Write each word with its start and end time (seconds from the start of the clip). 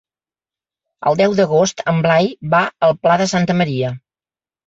El 1.09 1.17
deu 1.19 1.35
d'agost 1.39 1.83
en 1.93 2.01
Blai 2.07 2.31
va 2.55 2.63
al 2.87 2.97
Pla 3.03 3.17
de 3.23 3.27
Santa 3.35 3.57
Maria. 3.61 3.93